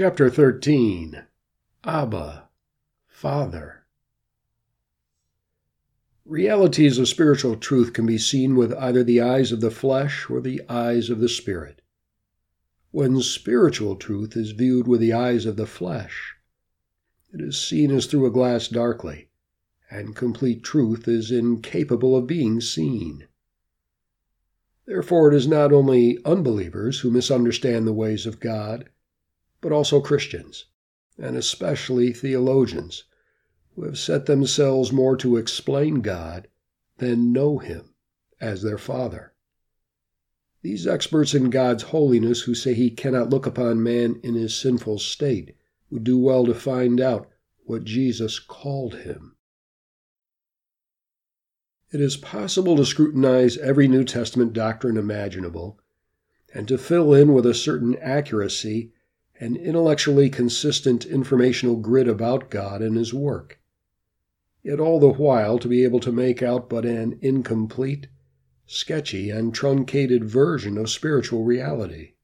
Chapter 0.00 0.30
13 0.30 1.24
Abba, 1.82 2.48
Father. 3.08 3.82
Realities 6.24 6.98
of 6.98 7.08
spiritual 7.08 7.56
truth 7.56 7.94
can 7.94 8.06
be 8.06 8.16
seen 8.16 8.54
with 8.54 8.72
either 8.74 9.02
the 9.02 9.20
eyes 9.20 9.50
of 9.50 9.60
the 9.60 9.72
flesh 9.72 10.30
or 10.30 10.40
the 10.40 10.62
eyes 10.68 11.10
of 11.10 11.18
the 11.18 11.28
spirit. 11.28 11.82
When 12.92 13.20
spiritual 13.22 13.96
truth 13.96 14.36
is 14.36 14.52
viewed 14.52 14.86
with 14.86 15.00
the 15.00 15.12
eyes 15.12 15.46
of 15.46 15.56
the 15.56 15.66
flesh, 15.66 16.36
it 17.34 17.40
is 17.40 17.60
seen 17.60 17.90
as 17.90 18.06
through 18.06 18.26
a 18.26 18.30
glass 18.30 18.68
darkly, 18.68 19.30
and 19.90 20.14
complete 20.14 20.62
truth 20.62 21.08
is 21.08 21.32
incapable 21.32 22.14
of 22.14 22.28
being 22.28 22.60
seen. 22.60 23.26
Therefore, 24.86 25.32
it 25.32 25.36
is 25.36 25.48
not 25.48 25.72
only 25.72 26.24
unbelievers 26.24 27.00
who 27.00 27.10
misunderstand 27.10 27.84
the 27.84 27.92
ways 27.92 28.26
of 28.26 28.38
God 28.38 28.90
but 29.60 29.72
also 29.72 30.00
Christians, 30.00 30.66
and 31.18 31.36
especially 31.36 32.12
theologians, 32.12 33.04
who 33.74 33.84
have 33.84 33.98
set 33.98 34.26
themselves 34.26 34.92
more 34.92 35.16
to 35.16 35.36
explain 35.36 36.00
God 36.00 36.48
than 36.98 37.32
know 37.32 37.58
Him 37.58 37.94
as 38.40 38.62
their 38.62 38.78
Father. 38.78 39.32
These 40.62 40.86
experts 40.86 41.34
in 41.34 41.50
God's 41.50 41.84
holiness 41.84 42.42
who 42.42 42.54
say 42.54 42.74
He 42.74 42.90
cannot 42.90 43.30
look 43.30 43.46
upon 43.46 43.82
man 43.82 44.20
in 44.22 44.34
his 44.34 44.54
sinful 44.54 44.98
state 44.98 45.54
would 45.90 46.04
do 46.04 46.18
well 46.18 46.44
to 46.46 46.54
find 46.54 47.00
out 47.00 47.30
what 47.64 47.84
Jesus 47.84 48.38
called 48.38 48.96
him. 48.96 49.36
It 51.90 52.00
is 52.00 52.16
possible 52.16 52.76
to 52.76 52.84
scrutinize 52.84 53.56
every 53.58 53.88
New 53.88 54.04
Testament 54.04 54.52
doctrine 54.52 54.96
imaginable 54.96 55.78
and 56.52 56.66
to 56.68 56.76
fill 56.76 57.14
in 57.14 57.32
with 57.32 57.46
a 57.46 57.54
certain 57.54 57.96
accuracy 57.96 58.92
an 59.40 59.56
intellectually 59.56 60.28
consistent 60.28 61.04
informational 61.04 61.76
grid 61.76 62.08
about 62.08 62.50
God 62.50 62.82
and 62.82 62.96
His 62.96 63.14
work, 63.14 63.60
yet 64.62 64.80
all 64.80 64.98
the 64.98 65.12
while 65.12 65.58
to 65.58 65.68
be 65.68 65.84
able 65.84 66.00
to 66.00 66.12
make 66.12 66.42
out 66.42 66.68
but 66.68 66.84
an 66.84 67.18
incomplete, 67.22 68.08
sketchy, 68.66 69.30
and 69.30 69.54
truncated 69.54 70.24
version 70.24 70.76
of 70.76 70.90
spiritual 70.90 71.44
reality. 71.44 72.14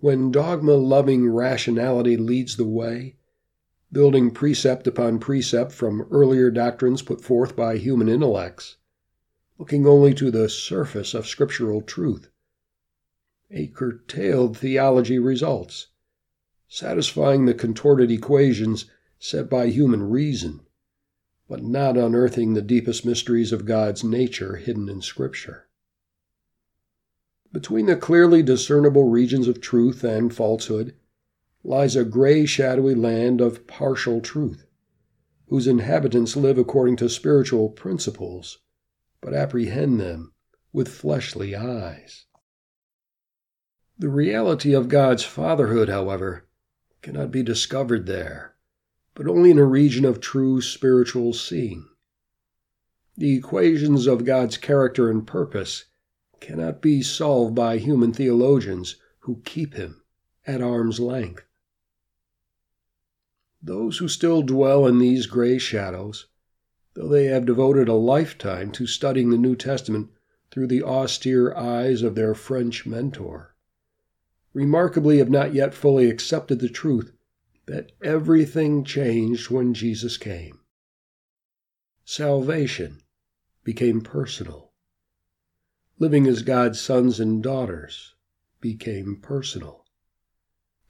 When 0.00 0.30
dogma 0.30 0.74
loving 0.74 1.28
rationality 1.28 2.16
leads 2.16 2.56
the 2.56 2.66
way, 2.66 3.16
building 3.90 4.30
precept 4.30 4.86
upon 4.86 5.18
precept 5.18 5.72
from 5.72 6.02
earlier 6.10 6.50
doctrines 6.50 7.00
put 7.00 7.20
forth 7.20 7.56
by 7.56 7.78
human 7.78 8.08
intellects, 8.08 8.76
looking 9.58 9.86
only 9.86 10.12
to 10.14 10.30
the 10.30 10.48
surface 10.48 11.14
of 11.14 11.26
scriptural 11.26 11.80
truth, 11.80 12.28
a 13.50 13.66
curtailed 13.68 14.56
theology 14.56 15.18
results, 15.18 15.88
satisfying 16.68 17.44
the 17.44 17.54
contorted 17.54 18.10
equations 18.10 18.86
set 19.18 19.48
by 19.48 19.66
human 19.66 20.02
reason, 20.02 20.60
but 21.48 21.62
not 21.62 21.96
unearthing 21.96 22.54
the 22.54 22.62
deepest 22.62 23.04
mysteries 23.04 23.52
of 23.52 23.66
God's 23.66 24.02
nature 24.02 24.56
hidden 24.56 24.88
in 24.88 25.00
Scripture. 25.02 25.68
Between 27.52 27.86
the 27.86 27.96
clearly 27.96 28.42
discernible 28.42 29.08
regions 29.08 29.46
of 29.46 29.60
truth 29.60 30.02
and 30.02 30.34
falsehood 30.34 30.94
lies 31.62 31.94
a 31.94 32.04
gray, 32.04 32.44
shadowy 32.46 32.94
land 32.94 33.40
of 33.40 33.66
partial 33.66 34.20
truth, 34.20 34.66
whose 35.48 35.66
inhabitants 35.66 36.36
live 36.36 36.58
according 36.58 36.96
to 36.96 37.08
spiritual 37.08 37.68
principles, 37.68 38.58
but 39.20 39.32
apprehend 39.32 40.00
them 40.00 40.32
with 40.72 40.88
fleshly 40.88 41.54
eyes. 41.54 42.26
The 43.96 44.08
reality 44.08 44.74
of 44.74 44.88
God's 44.88 45.22
fatherhood, 45.22 45.88
however, 45.88 46.44
cannot 47.00 47.30
be 47.30 47.44
discovered 47.44 48.06
there, 48.06 48.56
but 49.14 49.28
only 49.28 49.52
in 49.52 49.58
a 49.58 49.64
region 49.64 50.04
of 50.04 50.20
true 50.20 50.60
spiritual 50.60 51.32
seeing. 51.32 51.88
The 53.16 53.36
equations 53.36 54.08
of 54.08 54.24
God's 54.24 54.56
character 54.56 55.08
and 55.08 55.24
purpose 55.24 55.84
cannot 56.40 56.82
be 56.82 57.02
solved 57.02 57.54
by 57.54 57.78
human 57.78 58.12
theologians 58.12 58.96
who 59.20 59.42
keep 59.44 59.74
him 59.74 60.02
at 60.44 60.60
arm's 60.60 60.98
length. 60.98 61.44
Those 63.62 63.98
who 63.98 64.08
still 64.08 64.42
dwell 64.42 64.88
in 64.88 64.98
these 64.98 65.26
gray 65.26 65.56
shadows, 65.58 66.26
though 66.94 67.08
they 67.08 67.26
have 67.26 67.46
devoted 67.46 67.88
a 67.88 67.94
lifetime 67.94 68.72
to 68.72 68.88
studying 68.88 69.30
the 69.30 69.38
New 69.38 69.54
Testament 69.54 70.10
through 70.50 70.66
the 70.66 70.82
austere 70.82 71.54
eyes 71.54 72.02
of 72.02 72.16
their 72.16 72.34
French 72.34 72.84
mentor, 72.84 73.53
remarkably 74.54 75.18
have 75.18 75.28
not 75.28 75.52
yet 75.52 75.74
fully 75.74 76.08
accepted 76.08 76.60
the 76.60 76.68
truth 76.68 77.12
that 77.66 77.92
everything 78.02 78.84
changed 78.84 79.50
when 79.50 79.74
Jesus 79.74 80.16
came. 80.16 80.60
Salvation 82.04 83.00
became 83.64 84.00
personal. 84.00 84.72
Living 85.98 86.26
as 86.26 86.42
God's 86.42 86.80
sons 86.80 87.20
and 87.20 87.42
daughters 87.42 88.14
became 88.60 89.18
personal. 89.20 89.84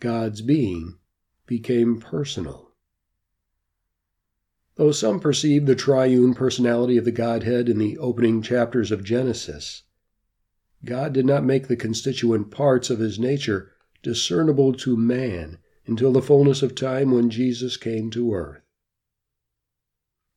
God's 0.00 0.42
being 0.42 0.98
became 1.46 2.00
personal. 2.00 2.72
Though 4.76 4.92
some 4.92 5.20
perceive 5.20 5.66
the 5.66 5.76
triune 5.76 6.34
personality 6.34 6.96
of 6.96 7.04
the 7.04 7.12
Godhead 7.12 7.68
in 7.68 7.78
the 7.78 7.96
opening 7.98 8.42
chapters 8.42 8.90
of 8.90 9.04
Genesis, 9.04 9.84
God 10.84 11.12
did 11.12 11.24
not 11.26 11.44
make 11.44 11.68
the 11.68 11.76
constituent 11.76 12.50
parts 12.50 12.90
of 12.90 12.98
his 12.98 13.18
nature 13.18 13.72
discernible 14.02 14.72
to 14.74 14.96
man 14.96 15.58
until 15.86 16.12
the 16.12 16.22
fullness 16.22 16.62
of 16.62 16.74
time 16.74 17.10
when 17.10 17.30
Jesus 17.30 17.76
came 17.76 18.10
to 18.10 18.34
earth. 18.34 18.62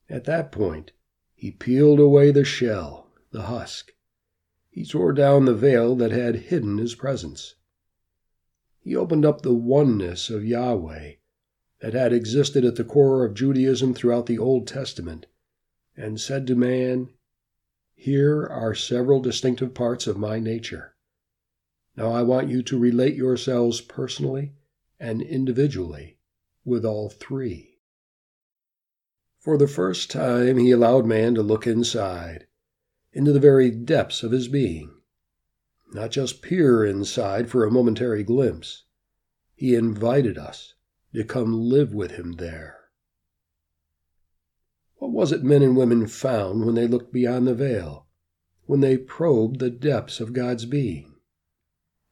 At 0.10 0.26
that 0.26 0.52
point, 0.52 0.94
he 1.36 1.52
peeled 1.52 2.00
away 2.00 2.32
the 2.32 2.44
shell, 2.44 3.10
the 3.32 3.44
husk. 3.44 3.92
He 4.70 4.86
tore 4.86 5.14
down 5.14 5.46
the 5.46 5.54
veil 5.54 5.96
that 5.96 6.12
had 6.12 6.36
hidden 6.36 6.78
his 6.78 6.96
presence. 6.96 7.56
He 8.80 8.96
opened 8.96 9.26
up 9.26 9.42
the 9.42 9.54
oneness 9.54 10.30
of 10.30 10.46
Yahweh 10.46 11.14
that 11.82 11.94
had 11.94 12.14
existed 12.14 12.64
at 12.64 12.76
the 12.76 12.84
core 12.84 13.26
of 13.26 13.34
Judaism 13.34 13.94
throughout 13.94 14.28
the 14.28 14.40
Old 14.40 14.68
Testament 14.68 15.26
and 15.96 16.22
said 16.22 16.48
to 16.48 16.56
man, 16.56 17.10
here 18.00 18.46
are 18.46 18.76
several 18.76 19.20
distinctive 19.20 19.74
parts 19.74 20.06
of 20.06 20.20
my 20.20 20.40
nature. 20.40 20.96
Now 21.96 22.12
I 22.12 22.22
want 22.22 22.48
you 22.48 22.62
to 22.62 22.78
relate 22.78 23.16
yourselves 23.16 23.82
personally 23.82 24.54
and 25.00 25.20
individually 25.20 26.20
with 26.64 26.86
all 26.86 27.10
three. 27.10 27.80
For 29.40 29.58
the 29.58 29.68
first 29.68 30.12
time, 30.12 30.58
he 30.58 30.70
allowed 30.70 31.08
man 31.08 31.34
to 31.36 31.42
look 31.42 31.66
inside, 31.66 32.46
into 33.14 33.34
the 33.34 33.40
very 33.40 33.72
depths 33.72 34.22
of 34.22 34.32
his 34.32 34.48
being. 34.48 34.94
Not 35.92 36.12
just 36.12 36.44
peer 36.44 36.86
inside 36.86 37.50
for 37.50 37.66
a 37.66 37.72
momentary 37.72 38.24
glimpse. 38.24 38.84
He 39.56 39.74
invited 39.74 40.38
us 40.38 40.76
to 41.16 41.24
come 41.24 41.52
live 41.52 41.96
with 41.96 42.12
him 42.12 42.34
there. 42.34 42.87
What 45.00 45.12
was 45.12 45.32
it 45.32 45.44
men 45.44 45.62
and 45.62 45.78
women 45.78 46.08
found 46.08 46.66
when 46.66 46.74
they 46.74 46.88
looked 46.88 47.14
beyond 47.14 47.46
the 47.46 47.54
veil, 47.54 48.08
when 48.66 48.80
they 48.80 48.98
probed 48.98 49.60
the 49.60 49.70
depths 49.70 50.20
of 50.20 50.34
God's 50.34 50.66
being? 50.66 51.14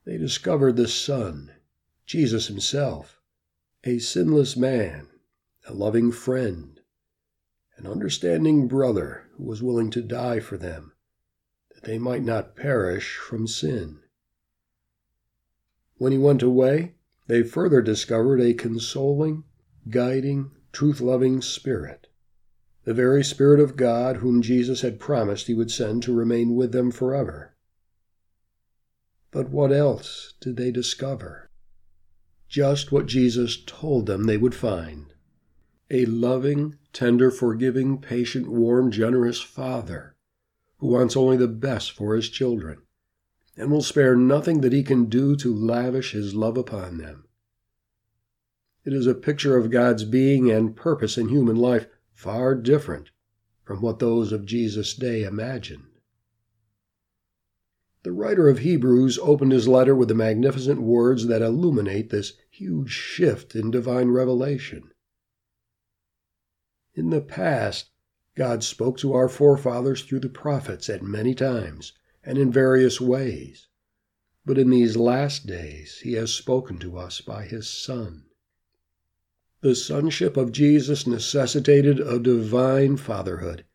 They 0.06 0.20
discovered 0.20 0.76
the 0.76 0.88
Son, 0.88 1.52
Jesus 2.06 2.46
Himself, 2.46 3.20
a 3.84 3.98
sinless 3.98 4.56
man, 4.56 5.08
a 5.66 5.74
loving 5.74 6.12
friend, 6.12 6.80
an 7.76 7.88
understanding 7.88 8.68
brother 8.68 9.24
who 9.32 9.46
was 9.46 9.64
willing 9.64 9.90
to 9.90 10.04
die 10.04 10.40
for 10.40 10.58
them, 10.58 10.94
that 11.74 11.86
they 11.86 11.98
might 11.98 12.24
not 12.24 12.56
perish 12.56 13.18
from 13.18 13.48
sin. 13.48 14.00
When 15.98 16.12
He 16.12 16.20
went 16.20 16.44
away, 16.44 16.94
they 17.26 17.42
further 17.42 17.82
discovered 17.82 18.42
a 18.42 18.54
consoling, 18.54 19.44
guiding, 19.90 20.52
truth 20.72 21.02
loving 21.02 21.42
Spirit 21.42 22.10
the 22.86 22.94
very 22.94 23.24
Spirit 23.24 23.60
of 23.60 23.76
God 23.76 24.18
whom 24.18 24.44
Jesus 24.44 24.82
had 24.82 25.00
promised 25.00 25.48
he 25.48 25.56
would 25.56 25.72
send 25.72 26.04
to 26.04 26.14
remain 26.14 26.56
with 26.56 26.72
them 26.72 26.92
forever. 26.92 27.56
But 29.32 29.50
what 29.50 29.72
else 29.72 30.36
did 30.40 30.56
they 30.56 30.72
discover? 30.72 31.50
Just 32.48 32.92
what 32.92 33.08
Jesus 33.08 33.62
told 33.66 34.06
them 34.06 34.24
they 34.24 34.38
would 34.38 34.56
find 34.56 35.08
a 35.92 36.06
loving, 36.06 36.78
tender, 36.94 37.30
forgiving, 37.30 38.00
patient, 38.00 38.48
warm, 38.48 38.92
generous 38.92 39.42
Father 39.42 40.16
who 40.78 40.88
wants 40.88 41.16
only 41.16 41.38
the 41.38 41.48
best 41.48 41.92
for 41.92 42.16
his 42.16 42.30
children 42.30 42.82
and 43.58 43.72
will 43.72 43.82
spare 43.82 44.16
nothing 44.16 44.62
that 44.62 44.74
he 44.74 44.84
can 44.84 45.06
do 45.06 45.36
to 45.36 45.56
lavish 45.56 46.12
his 46.12 46.36
love 46.36 46.58
upon 46.58 46.98
them. 46.98 47.26
It 48.84 48.94
is 48.94 49.08
a 49.08 49.16
picture 49.16 49.58
of 49.58 49.72
God's 49.72 50.04
being 50.04 50.52
and 50.52 50.76
purpose 50.76 51.18
in 51.18 51.30
human 51.30 51.56
life 51.56 51.88
far 52.16 52.56
different 52.56 53.12
from 53.64 53.82
what 53.82 54.00
those 54.00 54.32
of 54.32 54.46
Jesus' 54.46 54.96
day 54.96 55.24
imagined. 55.24 55.84
The 58.04 58.12
writer 58.12 58.48
of 58.48 58.60
Hebrews 58.60 59.20
opened 59.22 59.52
his 59.52 59.68
letter 59.68 59.94
with 59.94 60.08
the 60.08 60.16
magnificent 60.16 60.82
words 60.82 61.28
that 61.28 61.42
illuminate 61.42 62.10
this 62.10 62.34
huge 62.50 62.92
shift 62.92 63.56
in 63.56 63.70
divine 63.70 64.10
revelation. 64.10 64.92
In 66.94 67.10
the 67.10 67.22
past, 67.22 67.90
God 68.36 68.64
spoke 68.64 68.98
to 69.00 69.14
our 69.14 69.28
forefathers 69.28 70.04
through 70.04 70.22
the 70.22 70.30
prophets 70.30 70.90
at 70.90 71.04
many 71.04 71.36
times 71.36 71.94
and 72.24 72.38
in 72.38 72.52
various 72.52 73.02
ways. 73.02 73.68
But 74.46 74.58
in 74.58 74.70
these 74.70 74.96
last 74.96 75.48
days, 75.48 76.00
he 76.04 76.14
has 76.14 76.32
spoken 76.32 76.78
to 76.80 76.98
us 76.98 77.20
by 77.22 77.44
his 77.44 77.68
Son. 77.68 78.26
The 79.66 79.74
sonship 79.74 80.38
of 80.38 80.52
Jesus 80.52 81.08
necessitated 81.08 82.00
a 82.00 82.20
divine 82.20 82.98
fatherhood, 82.98 83.66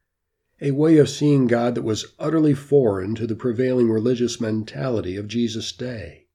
a 0.61 0.71
way 0.71 0.99
of 0.99 1.09
seeing 1.09 1.49
God 1.49 1.75
that 1.75 1.83
was 1.83 2.15
utterly 2.17 2.55
foreign 2.55 3.17
to 3.17 3.27
the 3.27 3.35
prevailing 3.35 3.91
religious 3.91 4.41
mentality 4.41 5.17
of 5.17 5.27
Jesus' 5.27 5.73
day. 5.73 6.29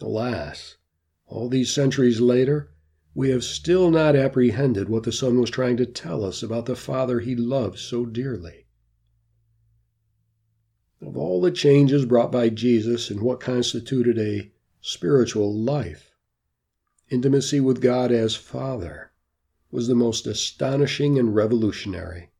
Alas, 0.00 0.74
all 1.24 1.48
these 1.48 1.72
centuries 1.72 2.20
later, 2.20 2.72
we 3.14 3.30
have 3.30 3.44
still 3.44 3.92
not 3.92 4.16
apprehended 4.16 4.88
what 4.88 5.04
the 5.04 5.12
Son 5.12 5.38
was 5.38 5.48
trying 5.48 5.76
to 5.76 5.86
tell 5.86 6.24
us 6.24 6.42
about 6.42 6.66
the 6.66 6.74
Father 6.74 7.20
he 7.20 7.36
loved 7.36 7.78
so 7.78 8.04
dearly. 8.04 8.66
Of 11.00 11.16
all 11.16 11.40
the 11.40 11.52
changes 11.52 12.04
brought 12.06 12.32
by 12.32 12.48
Jesus 12.48 13.08
in 13.08 13.22
what 13.22 13.38
constituted 13.38 14.18
a 14.18 14.50
spiritual 14.80 15.56
life, 15.56 16.11
intimacy 17.12 17.60
with 17.60 17.82
God 17.82 18.10
as 18.10 18.34
Father 18.34 19.12
was 19.70 19.86
the 19.86 19.94
most 19.94 20.26
astonishing 20.26 21.18
and 21.18 21.34
revolutionary. 21.34 22.30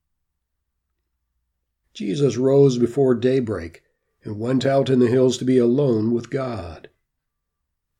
Jesus 1.92 2.38
rose 2.38 2.78
before 2.78 3.14
daybreak 3.14 3.82
and 4.24 4.40
went 4.40 4.64
out 4.64 4.88
in 4.88 4.98
the 4.98 5.08
hills 5.08 5.36
to 5.38 5.44
be 5.44 5.58
alone 5.58 6.12
with 6.12 6.30
God. 6.30 6.88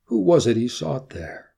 Who 0.05 0.19
was 0.19 0.47
it 0.47 0.57
he 0.57 0.67
sought 0.67 1.11
there? 1.11 1.51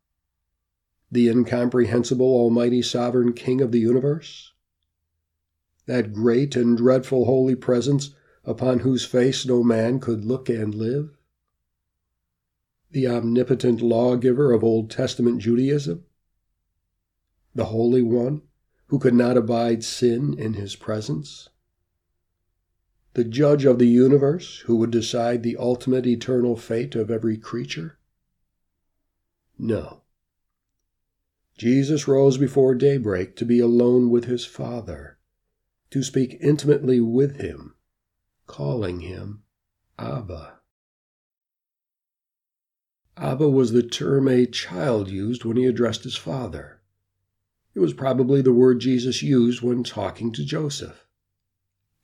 The 1.10 1.30
incomprehensible, 1.30 2.26
almighty, 2.26 2.82
sovereign 2.82 3.32
King 3.32 3.62
of 3.62 3.72
the 3.72 3.80
universe? 3.80 4.52
That 5.86 6.14
great 6.14 6.58
and 6.58 6.78
dreadful 6.78 7.26
holy 7.26 7.56
presence 7.56 8.14
upon 8.44 8.80
whose 8.80 9.06
face 9.06 9.46
no 9.46 9.64
man 9.64 10.00
could 10.00 10.26
look 10.26 10.50
and 10.50 10.76
live? 10.76 11.18
The 12.96 13.06
omnipotent 13.10 13.82
lawgiver 13.82 14.54
of 14.54 14.64
Old 14.64 14.90
Testament 14.90 15.42
Judaism? 15.42 16.06
The 17.54 17.66
Holy 17.66 18.02
One 18.02 18.44
who 18.88 19.00
could 19.00 19.14
not 19.14 19.36
abide 19.36 19.84
sin 19.84 20.34
in 20.40 20.54
his 20.54 20.78
presence? 20.78 21.50
The 23.14 23.26
judge 23.26 23.66
of 23.66 23.80
the 23.80 23.88
universe 23.88 24.60
who 24.60 24.78
would 24.78 24.92
decide 24.92 25.44
the 25.44 25.58
ultimate 25.58 26.08
eternal 26.08 26.56
fate 26.56 26.96
of 26.96 27.12
every 27.12 27.38
creature? 27.38 28.00
No. 29.60 30.04
Jesus 31.58 32.08
rose 32.08 32.38
before 32.38 32.76
daybreak 32.76 33.36
to 33.36 33.46
be 33.46 33.60
alone 33.60 34.10
with 34.10 34.24
his 34.24 34.46
Father, 34.46 35.18
to 35.90 36.02
speak 36.02 36.38
intimately 36.40 37.02
with 37.02 37.42
him, 37.42 37.76
calling 38.48 39.02
him 39.02 39.44
Abba. 40.00 40.60
Abba 43.18 43.50
was 43.50 43.72
the 43.72 43.84
term 43.84 44.28
a 44.28 44.46
child 44.46 45.10
used 45.10 45.46
when 45.46 45.56
he 45.56 45.66
addressed 45.66 46.04
his 46.04 46.18
father. 46.18 46.82
It 47.74 47.80
was 47.80 47.94
probably 47.94 48.42
the 48.42 48.54
word 48.54 48.80
Jesus 48.80 49.24
used 49.24 49.62
when 49.62 49.84
talking 49.84 50.32
to 50.34 50.44
Joseph. 50.44 51.06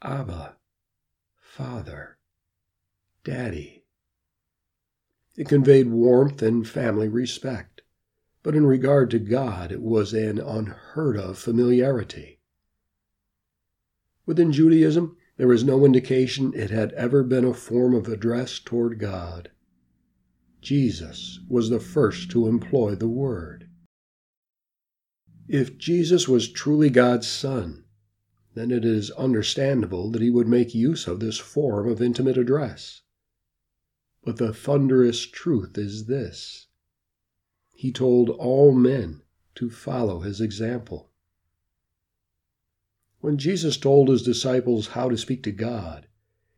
Abba, 0.01 0.55
Father, 1.37 2.17
Daddy. 3.23 3.83
It 5.35 5.49
conveyed 5.49 5.89
warmth 5.89 6.41
and 6.41 6.67
family 6.67 7.07
respect, 7.07 7.81
but 8.41 8.55
in 8.55 8.65
regard 8.65 9.11
to 9.11 9.19
God, 9.19 9.71
it 9.71 9.81
was 9.81 10.13
an 10.13 10.39
unheard 10.39 11.17
of 11.17 11.37
familiarity. 11.37 12.39
Within 14.25 14.51
Judaism, 14.51 15.17
there 15.37 15.51
is 15.51 15.63
no 15.63 15.85
indication 15.85 16.53
it 16.53 16.69
had 16.69 16.93
ever 16.93 17.23
been 17.23 17.45
a 17.45 17.53
form 17.53 17.93
of 17.93 18.07
address 18.07 18.59
toward 18.59 18.99
God. 18.99 19.51
Jesus 20.61 21.39
was 21.49 21.69
the 21.69 21.79
first 21.79 22.29
to 22.31 22.47
employ 22.47 22.95
the 22.95 23.07
word. 23.07 23.67
If 25.47 25.77
Jesus 25.77 26.27
was 26.27 26.51
truly 26.51 26.89
God's 26.89 27.27
Son, 27.27 27.83
then 28.53 28.69
it 28.69 28.85
is 28.85 29.11
understandable 29.11 30.11
that 30.11 30.21
he 30.21 30.29
would 30.29 30.47
make 30.47 30.75
use 30.75 31.07
of 31.07 31.19
this 31.19 31.39
form 31.39 31.89
of 31.89 32.01
intimate 32.01 32.37
address. 32.37 33.01
But 34.23 34.37
the 34.37 34.53
thunderous 34.53 35.25
truth 35.25 35.77
is 35.77 36.05
this 36.05 36.67
He 37.73 37.91
told 37.91 38.29
all 38.29 38.71
men 38.71 39.23
to 39.55 39.69
follow 39.69 40.19
his 40.19 40.39
example. 40.39 41.11
When 43.19 43.37
Jesus 43.37 43.77
told 43.77 44.09
his 44.09 44.21
disciples 44.23 44.87
how 44.87 45.09
to 45.09 45.17
speak 45.17 45.41
to 45.43 45.51
God, 45.51 46.07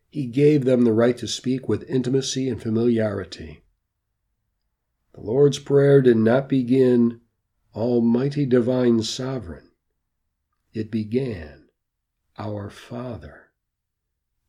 he 0.09 0.25
gave 0.25 0.65
them 0.65 0.83
the 0.83 0.93
right 0.93 1.17
to 1.17 1.27
speak 1.27 1.67
with 1.67 1.89
intimacy 1.89 2.47
and 2.49 2.61
familiarity. 2.61 3.62
The 5.13 5.21
Lord's 5.21 5.59
Prayer 5.59 6.01
did 6.01 6.17
not 6.17 6.49
begin, 6.49 7.21
Almighty 7.75 8.47
Divine 8.47 9.03
Sovereign. 9.03 9.69
It 10.73 10.89
began, 10.89 11.69
Our 12.37 12.71
Father. 12.71 13.51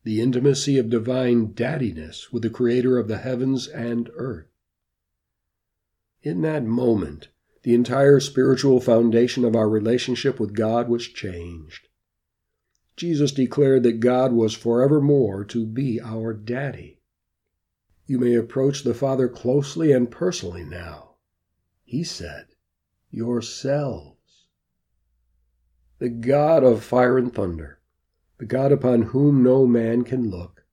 The 0.04 0.22
intimacy 0.22 0.78
of 0.78 0.88
divine 0.88 1.52
daddiness 1.52 2.32
with 2.32 2.42
the 2.42 2.50
Creator 2.50 2.98
of 2.98 3.08
the 3.08 3.18
heavens 3.18 3.68
and 3.68 4.08
earth. 4.16 4.46
In 6.22 6.40
that 6.42 6.64
moment, 6.64 7.28
the 7.62 7.74
entire 7.74 8.18
spiritual 8.20 8.80
foundation 8.80 9.44
of 9.44 9.54
our 9.54 9.68
relationship 9.68 10.40
with 10.40 10.54
God 10.54 10.88
was 10.88 11.08
changed. 11.08 11.88
Jesus 12.96 13.32
declared 13.32 13.82
that 13.82 14.00
God 14.00 14.32
was 14.32 14.54
forevermore 14.54 15.44
to 15.44 15.66
be 15.66 16.00
our 16.00 16.32
daddy. 16.32 16.93
You 18.06 18.18
may 18.18 18.34
approach 18.34 18.82
the 18.82 18.94
Father 18.94 19.28
closely 19.28 19.90
and 19.92 20.10
personally 20.10 20.64
now. 20.64 21.16
He 21.84 22.04
said, 22.04 22.48
yourselves. 23.10 24.46
The 25.98 26.10
God 26.10 26.64
of 26.64 26.84
fire 26.84 27.16
and 27.16 27.32
thunder, 27.32 27.80
the 28.38 28.44
God 28.44 28.72
upon 28.72 29.02
whom 29.02 29.42
no 29.42 29.66
man 29.66 30.04
can 30.04 30.28
look, 30.28 30.66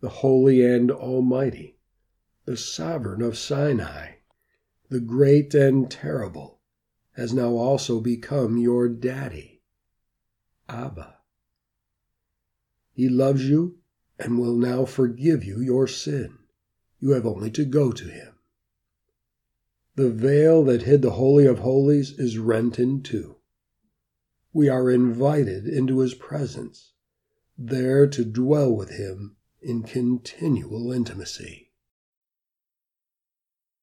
the 0.00 0.08
holy 0.08 0.64
and 0.64 0.90
almighty, 0.90 1.78
the 2.44 2.56
sovereign 2.56 3.22
of 3.22 3.38
Sinai, 3.38 4.16
the 4.90 5.00
great 5.00 5.54
and 5.54 5.90
terrible, 5.90 6.60
has 7.12 7.32
now 7.32 7.50
also 7.50 8.00
become 8.00 8.58
your 8.58 8.88
daddy, 8.88 9.62
Abba. 10.68 11.16
He 12.92 13.08
loves 13.08 13.48
you 13.48 13.78
and 14.18 14.38
will 14.38 14.56
now 14.56 14.84
forgive 14.84 15.44
you 15.44 15.60
your 15.60 15.86
sin. 15.86 16.37
You 17.00 17.10
have 17.10 17.26
only 17.26 17.50
to 17.52 17.64
go 17.64 17.92
to 17.92 18.04
him. 18.04 18.34
The 19.94 20.10
veil 20.10 20.64
that 20.64 20.82
hid 20.82 21.02
the 21.02 21.12
Holy 21.12 21.46
of 21.46 21.60
Holies 21.60 22.18
is 22.18 22.38
rent 22.38 22.78
in 22.78 23.02
two. 23.02 23.36
We 24.52 24.68
are 24.68 24.90
invited 24.90 25.66
into 25.66 25.98
his 26.00 26.14
presence, 26.14 26.92
there 27.56 28.06
to 28.06 28.24
dwell 28.24 28.74
with 28.74 28.90
him 28.90 29.36
in 29.60 29.82
continual 29.82 30.92
intimacy. 30.92 31.67